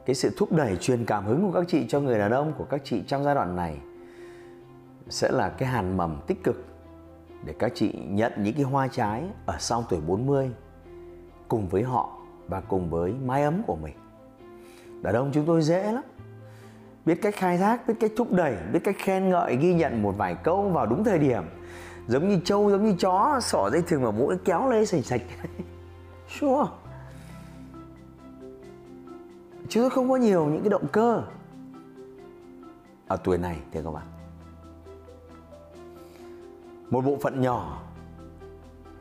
cái 0.07 0.15
sự 0.15 0.35
thúc 0.37 0.53
đẩy 0.53 0.77
truyền 0.77 1.05
cảm 1.05 1.25
hứng 1.27 1.43
của 1.47 1.61
các 1.61 1.65
chị 1.69 1.87
cho 1.89 2.01
người 2.01 2.19
đàn 2.19 2.31
ông, 2.31 2.53
của 2.59 2.65
các 2.65 2.81
chị 2.85 3.03
trong 3.07 3.25
giai 3.25 3.35
đoạn 3.35 3.57
này 3.57 3.79
sẽ 5.09 5.31
là 5.33 5.49
cái 5.49 5.69
hàn 5.69 5.97
mầm 5.97 6.21
tích 6.27 6.45
cực 6.45 6.65
để 7.45 7.55
các 7.59 7.73
chị 7.75 7.99
nhận 8.09 8.33
những 8.37 8.55
cái 8.55 8.63
hoa 8.63 8.89
trái 8.89 9.25
ở 9.47 9.57
sau 9.59 9.85
tuổi 9.89 10.01
40 10.01 10.51
cùng 11.49 11.69
với 11.69 11.83
họ 11.83 12.19
và 12.49 12.61
cùng 12.61 12.91
với 12.91 13.15
mái 13.25 13.43
ấm 13.43 13.63
của 13.67 13.77
mình. 13.77 13.95
Đàn 15.03 15.15
ông 15.15 15.31
chúng 15.35 15.47
tôi 15.47 15.63
dễ 15.63 15.93
lắm. 15.93 16.05
Biết 17.07 17.23
cách 17.23 17.35
khai 17.37 17.59
thác, 17.59 17.89
biết 17.89 17.95
cách 18.01 18.13
thúc 18.17 18.33
đẩy, 18.33 18.57
biết 18.73 18.81
cách 18.85 18.97
khen 18.99 19.31
ngợi, 19.31 19.57
ghi 19.57 19.75
nhận 19.75 20.03
một 20.03 20.15
vài 20.17 20.35
câu 20.35 20.69
vào 20.69 20.87
đúng 20.87 21.05
thời 21.05 21.19
điểm. 21.19 21.43
Giống 22.07 22.29
như 22.29 22.41
trâu, 22.45 22.71
giống 22.71 22.85
như 22.85 22.95
chó, 22.99 23.41
sỏ 23.43 23.71
dây 23.73 23.83
thừng 23.83 24.03
vào 24.03 24.13
mũi 24.13 24.37
kéo 24.45 24.71
lên 24.71 24.87
sạch 24.87 25.05
sạch. 25.05 25.23
Sure. 26.41 26.71
Chứ 29.69 29.81
tôi 29.81 29.91
không 29.91 30.11
có 30.11 30.17
nhiều 30.17 30.47
những 30.47 30.63
cái 30.63 30.71
động 30.71 30.87
cơ 30.93 31.23
ở 33.09 33.17
tuổi 33.17 33.39
này 33.39 33.57
thì 33.73 33.81
các 33.85 33.91
bạn. 33.91 34.07
Một 36.91 37.05
bộ 37.05 37.19
phận 37.23 37.41
nhỏ 37.41 37.83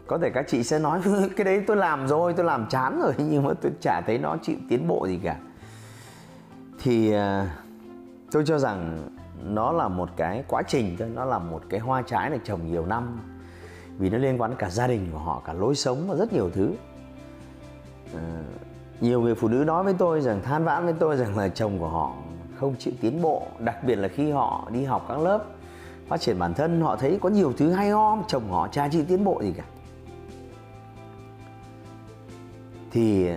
có 0.07 0.17
thể 0.17 0.29
các 0.29 0.45
chị 0.47 0.63
sẽ 0.63 0.79
nói 0.79 1.01
cái 1.35 1.45
đấy 1.45 1.63
tôi 1.67 1.77
làm 1.77 2.07
rồi 2.07 2.33
tôi 2.33 2.45
làm 2.45 2.67
chán 2.69 2.99
rồi 3.01 3.13
nhưng 3.29 3.43
mà 3.43 3.53
tôi 3.61 3.71
chả 3.81 4.01
thấy 4.07 4.17
nó 4.17 4.37
chịu 4.41 4.55
tiến 4.69 4.87
bộ 4.87 5.07
gì 5.07 5.19
cả 5.23 5.37
thì 6.79 7.11
à, 7.11 7.57
tôi 8.31 8.43
cho 8.45 8.59
rằng 8.59 9.09
nó 9.43 9.71
là 9.71 9.87
một 9.87 10.09
cái 10.17 10.43
quá 10.47 10.61
trình 10.67 10.95
thôi 10.99 11.09
nó 11.13 11.25
là 11.25 11.39
một 11.39 11.63
cái 11.69 11.79
hoa 11.79 12.01
trái 12.01 12.29
này 12.29 12.39
trồng 12.43 12.71
nhiều 12.71 12.85
năm. 12.85 13.19
Vì 13.97 14.09
nó 14.09 14.17
liên 14.17 14.41
quan 14.41 14.55
cả 14.55 14.69
gia 14.69 14.87
đình 14.87 15.07
của 15.11 15.19
họ 15.19 15.41
cả 15.45 15.53
lối 15.53 15.75
sống 15.75 16.05
và 16.07 16.15
rất 16.15 16.33
nhiều 16.33 16.49
thứ. 16.53 16.73
À, 18.15 18.43
nhiều 19.01 19.21
người 19.21 19.35
phụ 19.35 19.47
nữ 19.47 19.63
nói 19.63 19.83
với 19.83 19.93
tôi 19.97 20.21
rằng 20.21 20.41
than 20.41 20.63
vãn 20.63 20.85
với 20.85 20.93
tôi 20.99 21.17
rằng 21.17 21.37
là 21.37 21.49
chồng 21.49 21.79
của 21.79 21.89
họ 21.89 22.13
không 22.55 22.75
chịu 22.79 22.93
tiến 23.01 23.21
bộ 23.21 23.47
đặc 23.59 23.83
biệt 23.83 23.95
là 23.95 24.07
khi 24.07 24.31
họ 24.31 24.69
đi 24.71 24.83
học 24.83 25.05
các 25.07 25.19
lớp 25.19 25.45
phát 26.07 26.21
triển 26.21 26.39
bản 26.39 26.53
thân 26.53 26.81
họ 26.81 26.95
thấy 26.95 27.17
có 27.21 27.29
nhiều 27.29 27.53
thứ 27.57 27.71
hay 27.71 27.89
ho 27.89 28.17
chồng 28.27 28.51
họ 28.51 28.67
cha 28.67 28.87
chịu 28.87 29.03
tiến 29.07 29.23
bộ 29.23 29.41
gì 29.43 29.53
cả. 29.57 29.63
Thì 32.91 33.29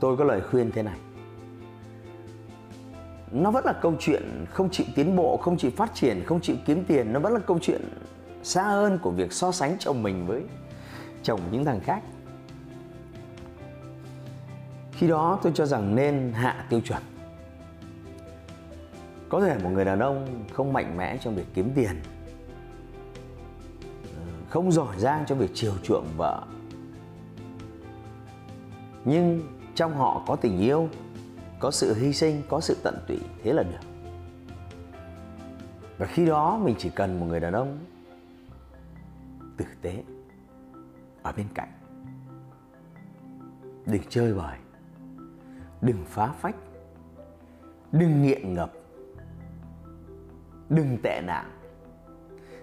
tôi 0.00 0.16
có 0.16 0.24
lời 0.24 0.40
khuyên 0.40 0.70
thế 0.70 0.82
này 0.82 0.98
nó 3.32 3.50
vẫn 3.50 3.64
là 3.64 3.72
câu 3.72 3.94
chuyện 3.98 4.46
không 4.50 4.70
chịu 4.70 4.86
tiến 4.94 5.16
bộ, 5.16 5.36
không 5.36 5.58
chịu 5.58 5.70
phát 5.76 5.94
triển, 5.94 6.24
không 6.26 6.40
chịu 6.40 6.56
kiếm 6.66 6.84
tiền. 6.84 7.12
Nó 7.12 7.20
vẫn 7.20 7.32
là 7.32 7.40
câu 7.40 7.58
chuyện 7.62 7.82
xa 8.42 8.62
hơn 8.62 8.98
của 9.02 9.10
việc 9.10 9.32
so 9.32 9.52
sánh 9.52 9.76
chồng 9.78 10.02
mình 10.02 10.26
với 10.26 10.42
chồng 11.22 11.40
những 11.50 11.64
thằng 11.64 11.80
khác. 11.80 12.02
Khi 14.92 15.08
đó 15.08 15.38
tôi 15.42 15.52
cho 15.54 15.66
rằng 15.66 15.94
nên 15.94 16.32
hạ 16.34 16.66
tiêu 16.68 16.80
chuẩn. 16.80 17.02
Có 19.28 19.40
thể 19.40 19.58
một 19.62 19.70
người 19.70 19.84
đàn 19.84 19.98
ông 19.98 20.44
không 20.52 20.72
mạnh 20.72 20.96
mẽ 20.96 21.16
trong 21.16 21.34
việc 21.34 21.46
kiếm 21.54 21.70
tiền, 21.74 22.02
không 24.48 24.72
giỏi 24.72 24.98
giang 24.98 25.24
trong 25.26 25.38
việc 25.38 25.50
chiều 25.54 25.72
chuộng 25.82 26.06
vợ, 26.16 26.42
nhưng 29.04 29.42
trong 29.74 29.96
họ 29.96 30.22
có 30.26 30.36
tình 30.36 30.58
yêu 30.58 30.88
có 31.62 31.70
sự 31.70 31.94
hy 31.94 32.12
sinh, 32.12 32.42
có 32.48 32.60
sự 32.60 32.76
tận 32.82 32.94
tụy, 33.08 33.18
thế 33.42 33.52
là 33.52 33.62
được. 33.62 33.88
Và 35.98 36.06
khi 36.06 36.26
đó 36.26 36.58
mình 36.58 36.74
chỉ 36.78 36.90
cần 36.90 37.20
một 37.20 37.26
người 37.26 37.40
đàn 37.40 37.52
ông 37.52 37.78
tử 39.56 39.64
tế 39.82 40.02
ở 41.22 41.32
bên 41.36 41.46
cạnh. 41.54 41.68
Đừng 43.86 44.02
chơi 44.08 44.34
bời, 44.34 44.58
đừng 45.80 46.04
phá 46.06 46.26
phách, 46.40 46.56
đừng 47.92 48.22
nghiện 48.22 48.54
ngập, 48.54 48.72
đừng 50.68 50.98
tệ 51.02 51.20
nạn. 51.26 51.50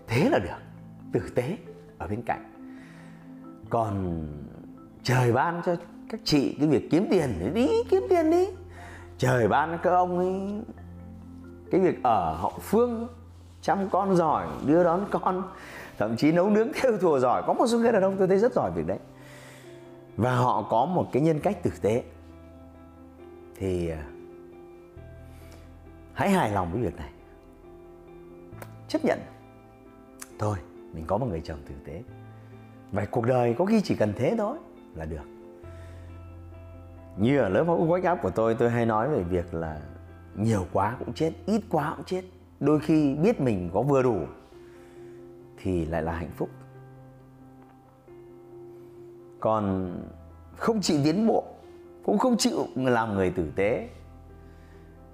Thế 0.08 0.30
là 0.30 0.40
được, 0.40 0.60
tử 1.12 1.30
tế 1.36 1.58
ở 1.98 2.08
bên 2.08 2.22
cạnh. 2.22 2.54
Còn 3.70 4.26
trời 5.04 5.34
ban 5.34 5.62
cho 5.66 5.76
các 6.10 6.20
chị 6.24 6.56
cái 6.60 6.68
việc 6.68 6.88
kiếm 6.92 7.08
tiền 7.10 7.36
thì 7.40 7.50
đi 7.50 7.68
kiếm 7.90 8.04
tiền 8.10 8.32
đi 8.32 8.46
trời 9.20 9.48
ban 9.48 9.78
các 9.84 9.90
ông 9.90 10.18
ấy, 10.18 10.62
cái 11.72 11.82
việc 11.82 12.04
ở 12.04 12.36
hậu 12.36 12.54
phương, 12.62 13.08
chăm 13.62 13.90
con 13.90 14.16
giỏi, 14.16 14.48
đưa 14.66 14.84
đón 14.84 15.06
con, 15.12 15.44
thậm 15.98 16.18
chí 16.18 16.32
nấu 16.32 16.50
nướng 16.50 16.68
theo 16.76 16.98
thùa 16.98 17.20
giỏi, 17.20 17.44
có 17.48 17.54
một 17.54 17.68
số 17.68 17.80
người 17.80 17.92
đàn 17.92 18.02
ông 18.02 18.16
tôi 18.18 18.28
thấy 18.28 18.38
rất 18.38 18.54
giỏi 18.54 18.72
việc 18.76 18.88
đấy. 18.88 19.00
Và 20.18 20.36
họ 20.36 20.62
có 20.70 20.86
một 20.86 21.10
cái 21.12 21.22
nhân 21.22 21.40
cách 21.40 21.64
tử 21.64 21.72
tế. 21.82 22.04
Thì 23.56 23.90
à, 23.90 24.04
hãy 26.14 26.30
hài 26.30 26.52
lòng 26.52 26.72
với 26.72 26.82
việc 26.82 26.96
này. 26.96 27.10
Chấp 28.88 29.06
nhận. 29.06 29.20
Thôi, 30.40 30.58
mình 30.94 31.04
có 31.08 31.18
một 31.18 31.26
người 31.30 31.42
chồng 31.44 31.60
tử 31.68 31.76
tế. 31.86 32.04
Và 32.92 33.06
cuộc 33.06 33.26
đời 33.26 33.56
có 33.58 33.66
khi 33.66 33.82
chỉ 33.82 33.96
cần 33.96 34.14
thế 34.18 34.36
thôi 34.38 34.58
là 34.96 35.06
được 35.06 35.39
như 37.20 37.40
ở 37.40 37.50
lớp 37.50 37.64
học 37.64 37.80
wake 37.80 38.14
up 38.14 38.22
của 38.22 38.30
tôi 38.30 38.56
tôi 38.56 38.70
hay 38.70 38.86
nói 38.86 39.10
về 39.10 39.24
việc 39.24 39.54
là 39.54 39.82
nhiều 40.36 40.66
quá 40.74 40.96
cũng 41.00 41.14
chết, 41.14 41.32
ít 41.46 41.62
quá 41.70 41.94
cũng 41.96 42.06
chết. 42.06 42.24
Đôi 42.60 42.80
khi 42.80 43.16
biết 43.16 43.42
mình 43.42 43.70
có 43.74 43.82
vừa 43.82 44.04
đủ 44.04 44.18
thì 45.58 45.86
lại 45.86 46.02
là 46.02 46.12
hạnh 46.12 46.32
phúc. 46.36 46.50
Còn 49.40 49.94
không 50.56 50.82
chịu 50.82 51.00
tiến 51.04 51.28
bộ, 51.28 51.44
cũng 52.04 52.18
không 52.18 52.38
chịu 52.38 52.66
làm 52.76 53.14
người 53.14 53.32
tử 53.32 53.52
tế, 53.56 53.90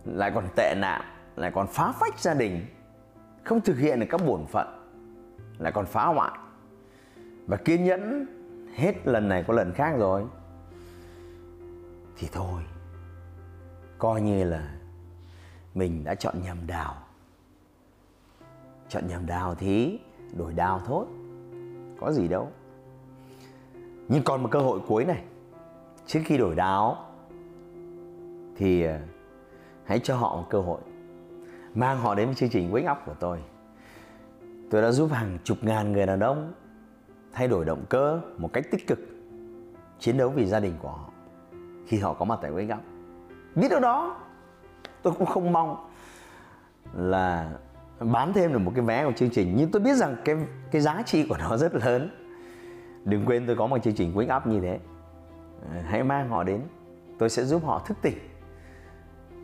lại 0.05 0.31
còn 0.35 0.47
tệ 0.55 0.75
nạn, 0.77 1.01
lại 1.35 1.51
còn 1.55 1.67
phá 1.67 1.91
phách 1.91 2.19
gia 2.19 2.33
đình, 2.33 2.65
không 3.43 3.61
thực 3.61 3.77
hiện 3.77 3.99
được 3.99 4.05
các 4.09 4.21
bổn 4.25 4.45
phận, 4.45 4.67
lại 5.57 5.71
còn 5.71 5.85
phá 5.85 6.05
hoại. 6.05 6.39
Và 7.47 7.57
kiên 7.57 7.83
nhẫn 7.83 8.25
hết 8.75 9.07
lần 9.07 9.29
này 9.29 9.43
có 9.47 9.53
lần 9.53 9.73
khác 9.73 9.95
rồi 9.97 10.23
thì 12.17 12.27
thôi. 12.31 12.61
Coi 13.97 14.21
như 14.21 14.43
là 14.43 14.73
mình 15.73 16.03
đã 16.03 16.15
chọn 16.15 16.35
nhầm 16.43 16.57
đào. 16.67 16.95
Chọn 18.89 19.07
nhầm 19.07 19.25
đào 19.25 19.55
thì 19.55 19.99
đổi 20.37 20.53
đào 20.53 20.81
thôi. 20.85 21.05
Có 21.99 22.11
gì 22.11 22.27
đâu. 22.27 22.51
Nhưng 24.07 24.23
còn 24.23 24.43
một 24.43 24.49
cơ 24.51 24.59
hội 24.59 24.79
cuối 24.87 25.05
này. 25.05 25.23
Trước 26.07 26.21
khi 26.25 26.37
đổi 26.37 26.55
đào, 26.55 27.05
thì 28.55 28.83
ờ, 28.83 28.99
hãy 29.85 29.99
cho 29.99 30.15
họ 30.15 30.35
một 30.35 30.47
cơ 30.49 30.61
hội. 30.61 30.81
Mang 31.73 31.99
họ 31.99 32.15
đến 32.15 32.25
với 32.25 32.35
chương 32.35 32.49
trình 32.49 32.71
Wake 32.71 32.91
Up 32.91 32.97
của 33.05 33.15
tôi. 33.19 33.39
Tôi 34.71 34.81
đã 34.81 34.91
giúp 34.91 35.11
hàng 35.11 35.37
chục 35.43 35.57
ngàn 35.61 35.91
người 35.91 36.05
đàn 36.05 36.19
ông 36.19 36.53
thay 37.33 37.47
đổi 37.47 37.65
động 37.65 37.85
cơ 37.89 38.21
một 38.37 38.53
cách 38.53 38.65
tích 38.71 38.87
cực, 38.87 38.99
chiến 39.99 40.17
đấu 40.17 40.29
vì 40.29 40.45
gia 40.45 40.59
đình 40.59 40.73
của 40.81 40.89
họ 40.89 41.09
khi 41.87 41.99
họ 41.99 42.13
có 42.13 42.25
mặt 42.25 42.39
tại 42.41 42.51
Wake 42.51 42.77
Up. 42.77 42.83
Biết 43.55 43.71
đâu 43.71 43.79
đó, 43.79 44.21
tôi 45.01 45.13
cũng 45.17 45.25
không 45.25 45.53
mong 45.53 45.89
là 46.93 47.51
bán 47.99 48.33
thêm 48.33 48.53
được 48.53 48.59
một 48.59 48.71
cái 48.75 48.85
vé 48.85 49.05
của 49.05 49.11
chương 49.11 49.29
trình. 49.29 49.53
Nhưng 49.57 49.71
tôi 49.71 49.81
biết 49.81 49.93
rằng 49.93 50.15
cái 50.25 50.35
cái 50.71 50.81
giá 50.81 51.01
trị 51.05 51.25
của 51.29 51.37
nó 51.37 51.57
rất 51.57 51.75
lớn. 51.75 52.09
Đừng 53.05 53.25
quên 53.25 53.47
tôi 53.47 53.55
có 53.55 53.67
một 53.67 53.77
chương 53.83 53.95
trình 53.95 54.13
wake 54.13 54.37
up 54.37 54.47
như 54.47 54.61
thế. 54.61 54.79
Ờ, 55.71 55.81
hãy 55.81 56.03
mang 56.03 56.29
họ 56.29 56.43
đến. 56.43 56.61
Tôi 57.19 57.29
sẽ 57.29 57.43
giúp 57.43 57.65
họ 57.65 57.79
thức 57.85 57.97
tỉnh 58.01 58.17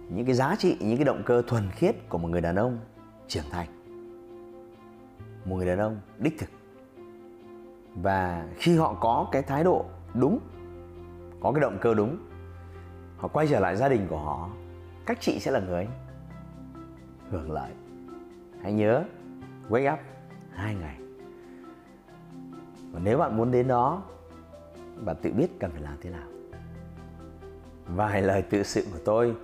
những 0.10 0.26
cái 0.26 0.36
giá 0.36 0.56
trị, 0.56 0.78
những 0.80 0.98
cái 0.98 1.06
động 1.06 1.24
cơ 1.26 1.44
thuần 1.48 1.72
khiết 1.72 2.10
của 2.10 2.18
một 2.18 2.28
người 2.28 2.42
đàn 2.42 2.56
ông 2.56 2.80
trưởng 3.28 3.50
thành. 3.52 3.68
Một 5.46 5.56
người 5.56 5.66
đàn 5.66 5.78
ông 5.78 6.00
đích 6.20 6.40
thực. 6.40 6.50
Và 7.96 8.48
khi 8.56 8.78
họ 8.78 8.94
có 8.94 9.28
cái 9.32 9.42
thái 9.42 9.64
độ 9.64 9.86
đúng, 10.14 10.40
có 11.40 11.52
cái 11.52 11.62
động 11.62 11.78
cơ 11.82 11.94
đúng 11.94 12.18
họ 13.22 13.28
quay 13.28 13.48
trở 13.48 13.60
lại 13.60 13.76
gia 13.76 13.90
đình 13.90 14.08
của 14.10 14.18
họ 14.18 14.50
các 15.06 15.18
chị 15.22 15.40
sẽ 15.40 15.52
là 15.52 15.60
người 15.60 15.88
hưởng 17.30 17.52
lợi. 17.52 17.72
Hãy 18.62 18.74
nhớ 18.74 19.04
wake 19.70 19.94
up 19.94 20.00
hai 20.54 20.76
ngày. 20.76 20.98
Và 22.92 23.00
nếu 23.04 23.18
bạn 23.18 23.38
muốn 23.38 23.52
đến 23.52 23.68
đó 23.68 24.04
bạn 25.06 25.16
tự 25.22 25.32
biết 25.32 25.60
cần 25.60 25.72
phải 25.72 25.82
làm 25.82 25.98
thế 26.02 26.10
nào. 26.10 26.28
Vài 27.86 28.22
lời 28.22 28.42
tự 28.42 28.64
sự 28.64 28.86
của 28.94 29.00
tôi 29.06 29.36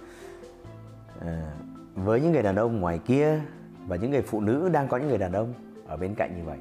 à, 1.19 1.53
với 1.95 2.21
những 2.21 2.31
người 2.31 2.43
đàn 2.43 2.55
ông 2.55 2.81
ngoài 2.81 2.99
kia 3.05 3.41
và 3.87 3.95
những 3.95 4.11
người 4.11 4.21
phụ 4.21 4.41
nữ 4.41 4.69
đang 4.73 4.87
có 4.87 4.97
những 4.97 5.09
người 5.09 5.17
đàn 5.17 5.31
ông 5.31 5.53
ở 5.87 5.97
bên 5.97 6.15
cạnh 6.15 6.37
như 6.37 6.43
vậy. 6.43 6.59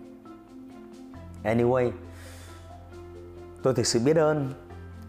Anyway 1.44 1.90
tôi 3.62 3.74
thực 3.74 3.86
sự 3.86 4.00
biết 4.04 4.16
ơn 4.16 4.52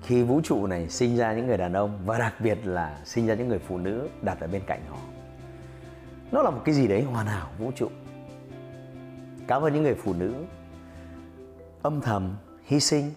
khi 0.08 0.24
vũ 0.24 0.42
trụ 0.44 0.68
này 0.68 0.90
sinh 0.90 1.18
ra 1.18 1.34
những 1.34 1.48
người 1.48 1.58
đàn 1.58 1.74
ông 1.74 2.00
và 2.06 2.20
đặc 2.20 2.34
biệt 2.40 2.58
là 2.64 3.02
sinh 3.06 3.28
ra 3.28 3.36
những 3.36 3.48
người 3.48 3.60
phụ 3.60 3.78
nữ 3.78 4.10
đặt 4.22 4.40
ở 4.40 4.48
bên 4.48 4.62
cạnh 4.68 4.82
họ. 4.90 4.98
Nó 6.32 6.42
là 6.42 6.50
một 6.50 6.62
cái 6.66 6.76
gì 6.76 6.88
đấy 6.88 7.04
hoàn 7.04 7.26
hảo 7.26 7.50
vũ 7.60 7.72
trụ. 7.76 7.90
Cảm 9.48 9.62
ơn 9.62 9.74
những 9.74 9.84
người 9.84 9.96
phụ 9.96 10.14
nữ 10.14 10.34
âm 11.82 12.02
thầm 12.02 12.36
hy 12.64 12.80
sinh 12.80 13.12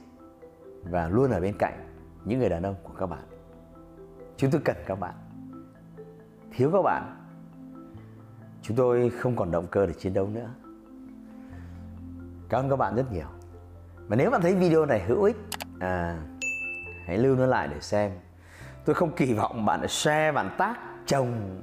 và 0.82 1.08
luôn 1.08 1.30
ở 1.30 1.40
bên 1.40 1.54
cạnh 1.58 1.86
những 2.24 2.38
người 2.38 2.48
đàn 2.48 2.62
ông 2.62 2.74
của 2.82 2.92
các 2.92 3.06
bạn. 3.06 3.24
Chúng 4.36 4.50
tôi 4.50 4.60
cần 4.64 4.76
các 4.86 5.00
bạn. 5.00 5.14
Thiếu 6.52 6.70
các 6.72 6.82
bạn 6.82 7.16
chúng 8.62 8.76
tôi 8.76 9.10
không 9.10 9.36
còn 9.36 9.50
động 9.50 9.66
cơ 9.70 9.86
để 9.86 9.92
chiến 9.92 10.14
đấu 10.14 10.28
nữa. 10.28 10.50
Cảm 12.48 12.64
ơn 12.64 12.70
các 12.70 12.76
bạn 12.76 12.96
rất 12.96 13.12
nhiều. 13.12 13.28
Và 14.08 14.16
nếu 14.16 14.30
bạn 14.30 14.42
thấy 14.42 14.54
video 14.54 14.86
này 14.86 15.04
hữu 15.04 15.22
ích 15.22 15.36
à, 15.80 16.22
hãy 17.10 17.18
lưu 17.18 17.36
nó 17.36 17.46
lại 17.46 17.68
để 17.68 17.80
xem. 17.80 18.10
Tôi 18.84 18.94
không 18.94 19.12
kỳ 19.16 19.32
vọng 19.32 19.64
bạn 19.64 19.88
share, 19.88 20.32
bạn 20.32 20.50
tác 20.58 20.78
chồng 21.06 21.60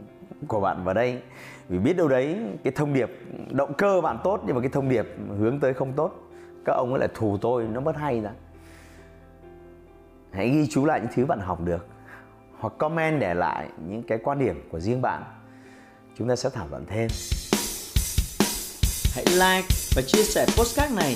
của 0.48 0.62
bạn 0.62 0.84
vào 0.84 0.94
đây. 0.94 1.22
Vì 1.70 1.80
biết 1.80 1.98
đâu 1.98 2.08
đấy, 2.08 2.40
cái 2.64 2.74
thông 2.76 2.94
điệp, 2.94 3.12
động 3.52 3.74
cơ 3.78 4.02
bạn 4.02 4.18
tốt 4.24 4.42
nhưng 4.46 4.56
mà 4.56 4.62
cái 4.62 4.70
thông 4.70 4.90
điệp 4.90 5.06
hướng 5.40 5.60
tới 5.60 5.74
không 5.74 5.94
tốt. 5.94 6.12
Các 6.66 6.74
ông 6.74 6.90
ấy 6.90 7.00
lại 7.00 7.10
thù 7.14 7.38
tôi, 7.42 7.64
nó 7.64 7.80
mất 7.80 7.98
hay 7.98 8.22
ra. 8.22 8.30
Hãy 10.32 10.50
ghi 10.50 10.68
chú 10.68 10.86
lại 10.86 11.00
những 11.00 11.12
thứ 11.16 11.26
bạn 11.26 11.40
học 11.40 11.62
được, 11.64 11.88
hoặc 12.60 12.74
comment 12.78 13.20
để 13.20 13.34
lại 13.34 13.68
những 13.88 14.04
cái 14.04 14.18
quan 14.24 14.40
điểm 14.40 14.70
của 14.72 14.80
riêng 14.80 15.02
bạn. 15.02 15.24
Chúng 16.18 16.30
ta 16.30 16.36
sẽ 16.36 16.50
thảo 16.50 16.68
luận 16.70 16.86
thêm. 16.88 17.08
Hãy 19.16 19.26
like 19.26 19.68
và 19.96 20.02
chia 20.08 20.24
sẻ 20.24 20.46
postcard 20.58 20.96
này 20.96 21.16